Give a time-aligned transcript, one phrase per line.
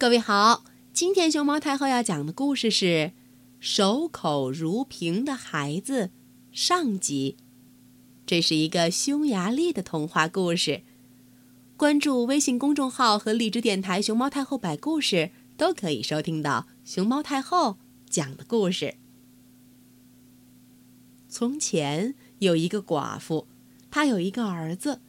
[0.00, 2.86] 各位好，今天熊猫太后要讲的故事是
[3.60, 6.06] 《守口如瓶的孩子》
[6.50, 7.36] 上集。
[8.24, 10.84] 这是一个匈牙利的童话故事。
[11.76, 17.76] 关注微信公众号和荔枝电台“熊猫太后摆故事”，都可以收听到熊猫太后
[18.08, 18.94] 讲的故事。
[21.28, 23.46] 从前有一个寡妇，
[23.90, 25.02] 她有一个儿子。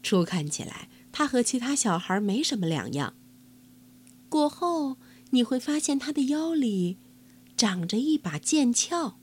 [0.00, 3.14] 初看起来，他和其他小孩没什么两样。
[4.32, 4.96] 过后
[5.32, 6.96] 你会发现他的腰里
[7.54, 9.18] 长着一把剑鞘。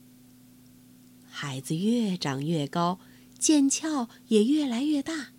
[1.28, 3.00] 孩子越长越高，
[3.36, 5.32] 剑鞘也越来越大。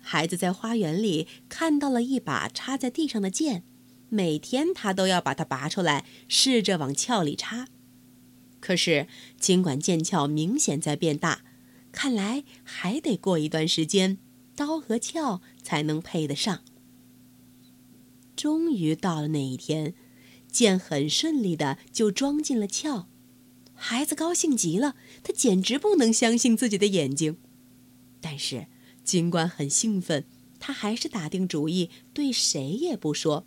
[0.00, 3.64] 孩子在花园里看到了一把插在地上的剑，
[4.08, 7.66] 每天他都要把它拔出来，试着往鞘里插。
[8.60, 9.08] 可是
[9.40, 11.42] 尽管剑鞘明显在变大，
[11.90, 14.18] 看来还得过一段时间，
[14.54, 16.60] 刀和鞘才能配得上。
[18.36, 19.94] 终于到了那一天，
[20.50, 23.06] 剑很顺利的就装进了鞘，
[23.74, 27.38] 孩子高兴极了，他简直不能相信自己的眼睛。
[28.20, 28.66] 但是，
[29.04, 30.24] 尽管很兴奋，
[30.58, 33.46] 他还是打定主意对谁也不说，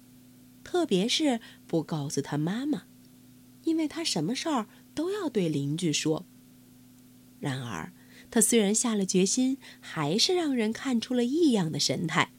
[0.63, 2.83] 特别是不告诉他妈妈，
[3.63, 6.25] 因为他什么事儿都要对邻居说。
[7.39, 7.93] 然而，
[8.29, 12.31] 他虽然下了决心，还是让人看出了异样的神态。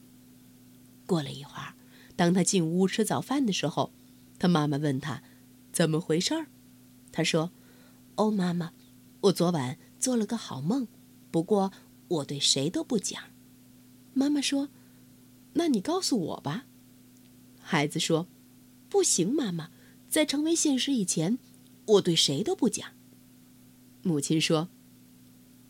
[1.05, 1.73] 过了一会儿。
[2.19, 3.93] 当他进屋吃早饭的时候，
[4.37, 5.23] 他妈妈问他
[5.71, 6.47] ：“怎么回事儿？”
[7.13, 7.51] 他说
[8.17, 8.73] ：“哦，妈妈，
[9.21, 10.89] 我昨晚做了个好梦，
[11.31, 11.71] 不过
[12.09, 13.23] 我对谁都不讲。”
[14.11, 14.67] 妈妈说
[15.55, 16.65] ：“那你告诉我吧。”
[17.63, 18.27] 孩子说
[18.91, 19.69] ：“不行，妈妈，
[20.09, 21.39] 在成为现实以前，
[21.85, 22.89] 我对谁都不讲。”
[24.03, 24.67] 母亲说：“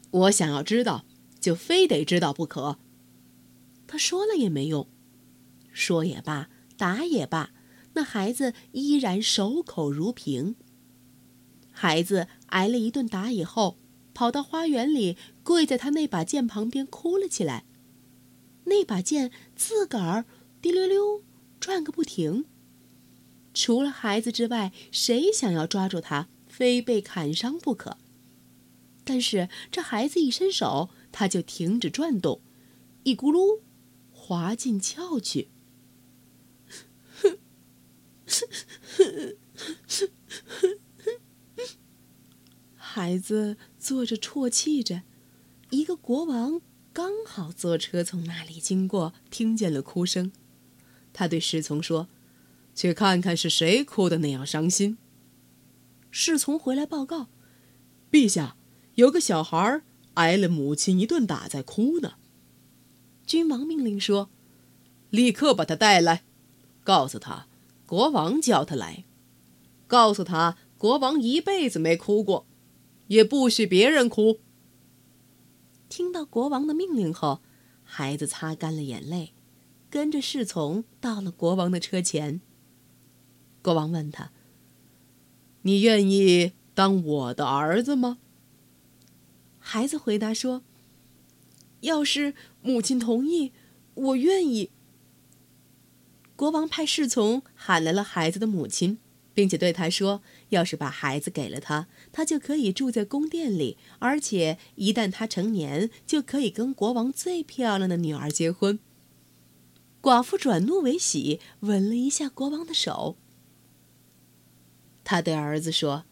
[0.09, 1.06] 我想要知道，
[1.39, 2.80] 就非得知道不可。”
[3.86, 4.88] 他说了也没用。
[5.80, 7.52] 说也罢，打也罢，
[7.94, 10.58] 那孩子依然守口如瓶。
[11.72, 13.78] 孩子挨了一顿打以后，
[14.13, 17.63] 跑到花园里，跪在他那把剑旁边哭了起来。
[18.66, 20.25] 那把剑自个儿
[20.62, 21.23] 滴溜溜
[21.62, 22.44] 转个不停。
[23.53, 27.97] 除了孩子之外，谁想要抓住他，非被砍伤不可。
[29.06, 32.41] 但是这孩子一伸手，他就停止转动，
[33.03, 33.61] 一咕噜
[34.11, 35.47] 滑进鞘去。
[42.75, 45.03] 孩子坐着啜泣着，
[45.69, 50.31] 一个国王刚好坐车从那里经过，听见了哭声。
[51.13, 52.07] 他对侍从说
[52.75, 54.97] ：“去看看是谁哭的那样伤心。”
[56.11, 57.28] 侍从回来报告
[58.11, 58.56] ：“陛下，
[58.96, 59.81] 有个小孩
[60.16, 62.16] 挨了母亲一顿打，在哭呢。”
[63.28, 64.29] 君王命令说
[65.11, 66.23] ：“立刻把他带来，
[66.84, 67.47] 告诉他。”
[67.89, 69.03] 国王叫他来，
[69.88, 72.45] 告诉他，国王一辈子没哭过，
[73.07, 74.38] 也不许别人哭。
[75.89, 77.41] 听到国王的命令后，
[77.83, 79.33] 孩子擦干了眼泪，
[79.89, 82.41] 跟着侍从到了国王的车前。
[83.63, 84.31] 国王问他
[85.63, 88.19] ：“你愿意当我的儿子吗？”
[89.57, 90.61] 孩子回答说
[91.81, 93.51] ：“要是母亲同意，
[93.95, 94.69] 我愿意。”
[96.39, 98.97] 国王派侍从喊来了孩子的母亲，
[99.33, 108.79] 并且对他说：“要是把孩子给了他，他就可以住在宫殿里，而且一旦他成年，就可以跟国王最漂亮的女儿结婚。”
[110.01, 113.17] 寡妇转怒为喜，吻了一下国王的手。
[115.03, 116.05] 他对儿子说：“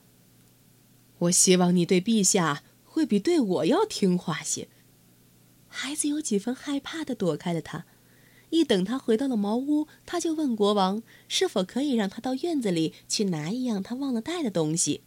[1.19, 4.67] 我希望你对陛下会比对我要听话些。”
[5.69, 7.85] 孩子有几分害怕的躲开了他。
[8.49, 15.01] 一等他回到了茅屋，他就问国王是否可以让他到院子里去拿一样他忘了带的东西。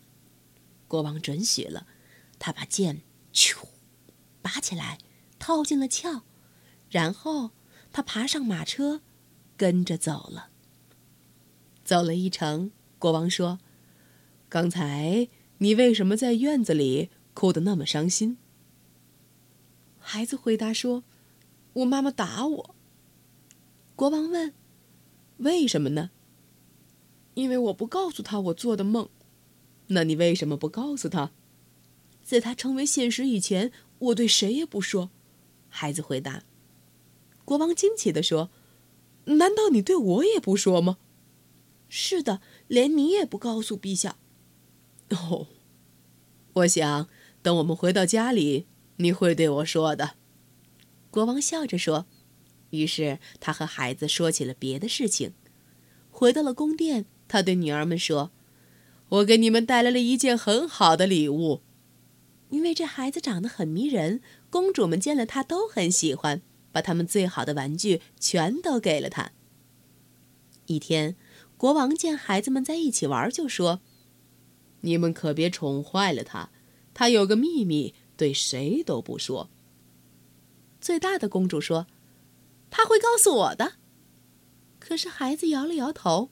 [0.86, 1.86] 国王准许了，
[2.38, 3.02] 他把剑
[3.32, 3.64] 咻
[4.42, 4.98] 拔起来，
[5.38, 6.22] 套进了鞘，
[6.90, 7.50] 然后
[7.92, 9.00] 他爬上马车，
[9.56, 10.50] 跟着走了。
[11.84, 13.58] 走了一程，国王说
[14.48, 15.28] ：“刚才
[15.58, 18.36] 你为什么在院子里哭得那么伤心？”
[19.98, 21.04] 孩子回答说
[21.74, 22.74] ：“我妈妈打我。”
[24.00, 24.54] 国王问
[25.36, 26.10] ：“为什么呢
[27.36, 29.10] ？”“因为我不告诉他我做的梦。
[29.88, 31.32] ”“那你为什么不告诉他
[32.24, 35.10] ？”“在他成为现实以前，我对谁也不说。”
[35.68, 36.44] 孩子回答。
[37.44, 38.48] 国王惊奇地说
[39.36, 40.96] ：“难道你对我也不说吗
[41.90, 44.16] ？”“是的，连你也不告诉陛下。
[45.12, 45.46] ”“哦，
[46.54, 47.06] 我想
[47.42, 48.64] 等我们回到家里，
[48.96, 50.14] 你会对我说的。”
[51.12, 52.06] 国王笑着说。
[52.70, 55.32] 于是他和孩子说起了别的事情，
[56.10, 58.30] 回到了宫殿，他对女儿们说
[59.08, 61.62] ：“我给你们带来了一件很好的礼物。”
[62.50, 64.20] 因为这孩子长得很迷人，
[64.50, 69.30] 公主们见了他都很喜欢，把他们最好的玩具全都给了他。
[70.66, 71.14] 一天，
[71.56, 73.80] 国王见孩子们在一起玩，就说
[74.82, 76.50] ：“你们可别宠坏了他，
[76.92, 79.48] 他有个秘密，对谁都不说。”
[80.80, 81.86] 最大的公主说
[82.70, 83.74] ：“他会告诉我的。”
[84.78, 86.30] 可是孩子摇了摇头。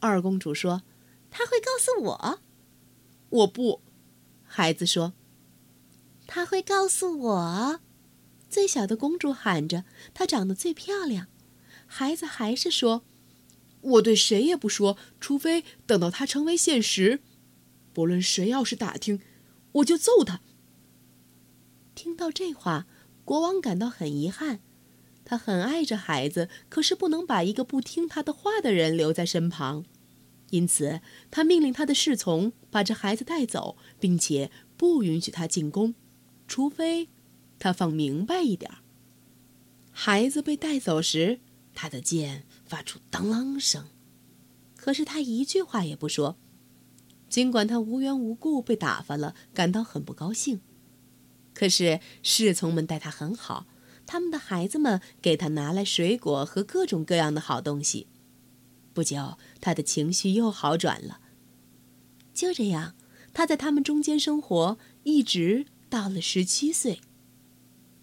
[0.00, 0.82] 二公主说
[1.30, 2.40] ：“他会告诉我。”
[3.30, 3.82] 我不，
[4.42, 5.12] 孩子说。
[6.26, 7.80] 他会告诉我，
[8.48, 11.26] 最小的公主喊着：“她长得最漂亮。”
[11.86, 13.02] 孩子还是说
[13.80, 17.20] ：“我对谁也不说，除非等到它成为现实。
[17.94, 19.20] 不论谁要是打听，
[19.72, 20.40] 我就揍他。”
[21.96, 22.86] 听到这话，
[23.24, 24.60] 国王感到很遗憾。
[25.28, 29.84] 他很爱这孩子，可是不能把一个不听他的话的人留在身旁，
[30.48, 35.94] 因此他命令他的侍从把这孩子带走，并且不允许他进宫。
[36.46, 37.10] 除非
[37.58, 38.70] 他放明白一点
[39.90, 41.40] 孩子被带走时，
[41.74, 43.84] 他的剑发出当啷声，
[44.76, 46.38] 可是他一句话也不说。
[47.28, 50.62] 尽管他无缘无故被打发了，感到很不高兴，
[51.52, 53.66] 可是侍从们待他很好，
[54.08, 58.08] 他们的孩子们给他拿来水果和各种各样的好东西。
[58.92, 61.20] 不久，他的情绪又好转了。
[62.32, 62.94] 就这样，
[63.32, 65.66] 他在他们中间生活，一直。
[65.90, 67.00] 到了十七岁，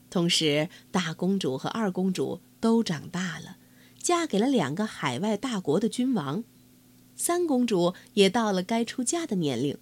[0.10, 3.57] 同时大公主和二公主都长大了，
[4.00, 6.44] 嫁给了两个海外大国的君王。
[7.16, 9.78] 三公主也到了该出嫁的年龄，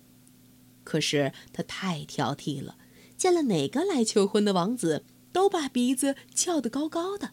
[0.83, 2.75] 可是她太挑剔了，
[3.15, 7.31] 见了哪个来求婚的王子，都把鼻子翘得高高的。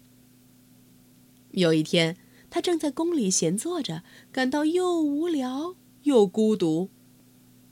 [1.53, 2.17] 有一天，
[2.49, 4.03] 他正在宫里闲坐着，
[4.33, 6.91] 感到又无聊又孤独，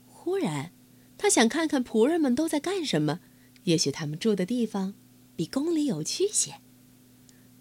[0.06, 0.70] 忽然。
[1.16, 3.18] 他想看看仆人们都在干什么，
[3.64, 4.94] 也许他们住的地方
[5.34, 6.60] 比宫里有趣些。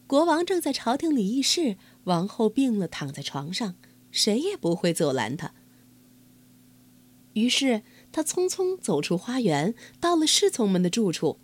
[0.06, 3.76] 国王正在朝廷里议事，王后病了，躺在床上，
[4.12, 5.56] 谁也不会阻拦他。
[7.34, 7.82] 于是
[8.12, 11.40] 他匆匆走出花园，到了侍从们的住处。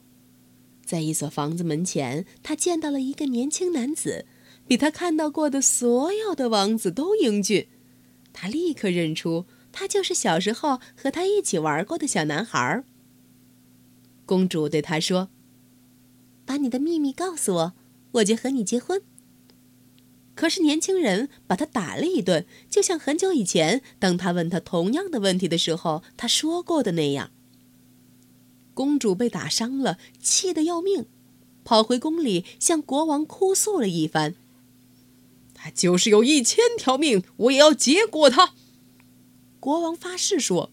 [0.85, 4.25] 在一所房子门前，他见到了一个年轻男子，
[4.67, 7.67] 比他看到过的所有的王子都英俊。
[8.31, 9.45] 他立刻认出。
[9.75, 12.83] 他就是小时候和他一起玩过的小男孩。
[14.23, 15.29] 公主对他说
[16.45, 17.73] ：“把你的秘密告诉我，
[18.11, 19.01] 我就和你结婚。”
[20.35, 27.31] 可是年轻人把他打了一顿，就像很久以前，当他问他同样的问题的时候，他说过的那样。
[28.73, 31.05] 公主被打伤了，气得要命，
[31.63, 34.35] 跑回宫里向国王哭诉了一番。
[35.53, 38.53] 他就是有一千条命，我也要结果他。
[39.59, 40.71] 国王发誓说：“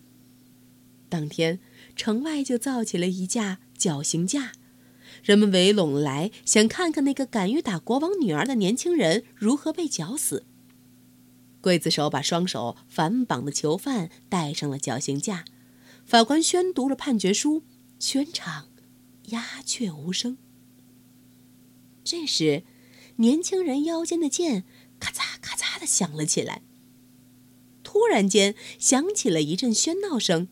[1.08, 1.60] 当天
[1.94, 4.52] 城外就造起了一架绞刑架，
[5.22, 10.44] 人们围拢来，想看看那个敢于打国王女儿的年轻人如何被绞死。”
[11.62, 15.44] 刽子手把双手反绑的囚犯带上了绞刑架，
[16.04, 17.62] 法官宣读了判决书，
[18.00, 18.68] 全场
[19.26, 20.38] 鸦雀无声。
[22.02, 22.64] 这时，
[23.16, 24.64] 年轻人腰间的剑
[24.98, 26.62] 咔嚓咔嚓的响了起来。
[27.82, 30.48] 突然间，响起了一阵喧闹声，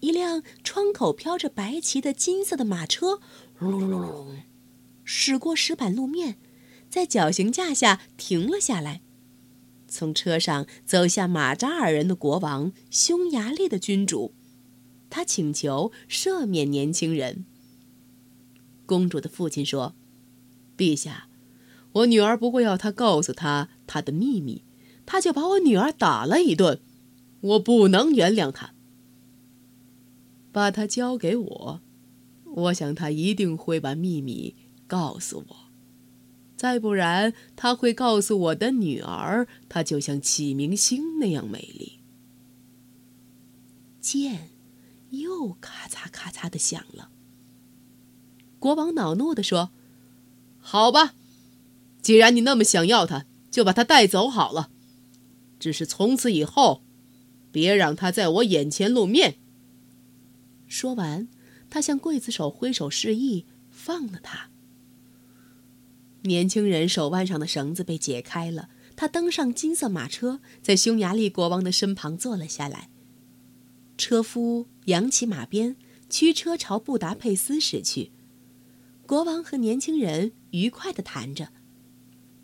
[0.00, 3.20] 一辆窗口飘着白旗的金色的马车，
[3.58, 4.42] 隆隆隆，
[5.04, 6.38] 驶过石板路面，
[6.88, 9.02] 在绞刑架下停了下来。
[9.86, 14.34] 从车上走下马扎尔人的国王，匈牙利的君主，
[15.14, 17.44] 他请求赦免年轻人。
[18.84, 19.94] 公主的父亲说
[20.76, 21.28] ：“陛下，
[21.92, 24.64] 我女儿不过要他告诉他他的秘密。”
[25.06, 26.80] 他就把我女儿打了一顿，
[27.42, 28.74] 我不能原谅他。
[30.50, 31.80] 把他交给我，
[32.46, 34.56] 我想他一定会把秘密
[34.88, 35.56] 告诉我。
[36.56, 42.00] 再不然，他会告诉我的女儿，她就像启明星那样美丽。
[44.00, 44.48] 剑
[45.18, 47.10] 又咔嚓咔嚓的响了。
[48.58, 49.70] 国王恼怒地说
[50.58, 51.14] ：“好吧，
[52.00, 54.70] 既然你那么想要他，就把他带走好了。”
[55.60, 56.82] 只是从此以后，
[57.50, 59.36] 别让他在我眼前露面。
[60.66, 61.28] 说完，
[61.70, 64.50] 他向刽子手挥手示意，放了他。
[66.22, 72.88] 年轻人手腕上的绳子被解开了，他登上金色马车，在匈牙利国王的身旁坐了下来。
[73.96, 75.76] 车夫扬起马鞭，
[76.10, 78.10] 驱车朝布达佩斯驶去。
[79.06, 81.50] 国王和年轻人愉快地谈着，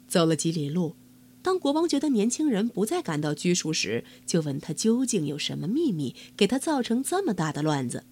[0.07, 0.97] 走了几里路。
[1.43, 8.05] 当国王觉得年轻人不再感到拘束时，就问他究竟有什么秘密，给他造成这么大的乱子。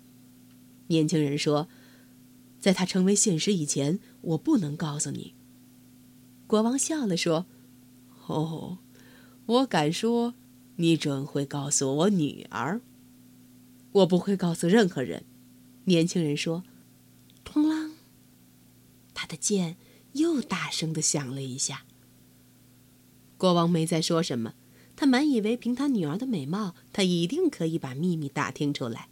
[0.87, 1.69] 年轻人说
[2.59, 5.35] ：“在他成为现实以前，我不能告诉你。”
[6.49, 7.45] 国王笑了说
[8.29, 8.79] ：“哦，
[9.45, 10.33] 我敢说，
[10.77, 12.81] 你准会告诉我女儿。
[13.93, 15.25] 我不会告诉任何人。”
[15.85, 16.65] 年轻人说
[17.45, 17.93] ：“砰啷！”
[19.15, 19.77] 他的剑
[20.13, 21.85] 又大声的响了一下。
[23.37, 24.55] 国王没再说什么，
[24.97, 29.09] 他满以为凭他女儿的美貌，他一定可以把秘密打听出来。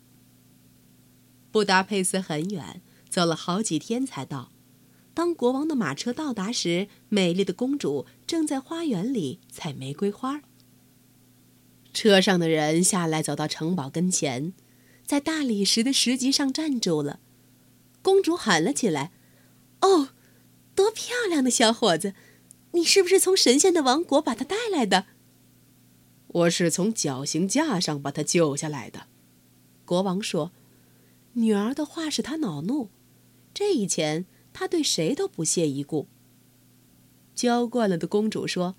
[1.50, 4.50] 布达佩斯很远，走了好几天才到。
[5.14, 10.42] 当国王的马车到达时，美丽的公主正在花园里采玫瑰花。
[11.94, 14.52] 车上的人下来，走到城堡跟前，
[15.06, 17.20] 在大理石的石级上站住了。
[18.02, 19.12] 公主喊了起来
[19.80, 20.10] ：“哦，
[20.74, 22.12] 多漂亮的小伙子！”
[22.72, 25.06] 你是不是从神仙的王国把他带来的？
[26.26, 29.06] 我是从绞刑架上把他救下来的。
[29.86, 30.52] 国王说
[31.34, 32.90] ：“女儿的话使他恼怒，
[33.54, 36.06] 这以前他对谁都不屑一顾。”
[37.34, 38.74] 娇惯了的公主说：“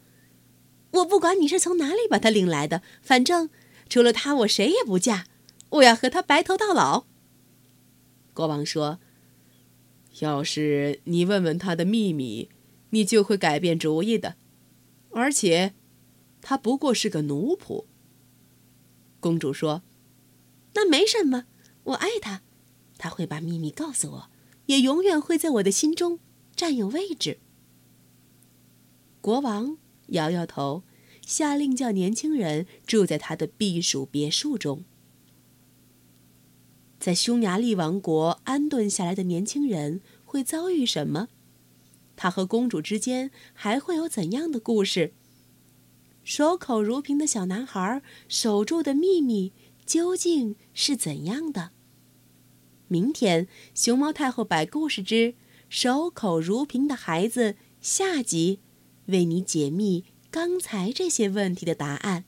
[0.92, 3.50] 我不管你是从哪里把他领来的，反正
[3.90, 5.26] 除了他，我谁也不嫁。
[5.70, 7.06] 我要和他白头到老。”
[8.34, 9.00] 国王说
[10.20, 12.50] ：“要是你问问他的秘密。”
[12.92, 14.38] 你就会改变主意的，
[15.12, 15.74] 而且，
[16.42, 17.84] 他不过是个奴仆。
[19.20, 19.84] 公主说
[20.74, 21.48] ：“那没什么，
[21.84, 22.44] 我爱他，
[22.98, 24.30] 他会把秘密告诉我，
[24.68, 26.20] 也永远会在我的心中
[26.56, 27.40] 占有位置。”
[29.20, 30.84] 国王摇摇头，
[31.22, 34.86] 下令叫年轻人住在他的避暑别墅中。
[37.08, 41.30] 在匈牙利王国安顿下来的年轻人会遭遇什么？
[42.18, 45.14] 他和公主之间还会有怎样的故事？
[46.26, 49.54] 守口如瓶的小男孩守住的秘密
[49.86, 51.72] 究竟是怎样的？
[52.90, 55.36] 明天，熊猫太后摆故事之
[55.70, 58.60] “守口如瓶的孩子”下集，
[59.06, 62.26] 为你解密刚才这些问题的答案。